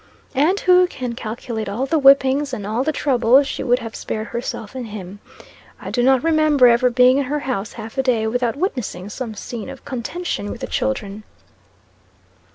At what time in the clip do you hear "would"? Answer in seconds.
3.61-3.77